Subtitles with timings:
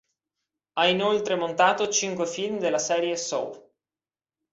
[0.79, 3.71] Ha inoltre montato cinque film della serie "Saw".